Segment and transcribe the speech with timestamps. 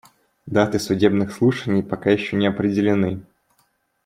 [0.47, 3.23] Даты судебных слушаний пока еще не определены.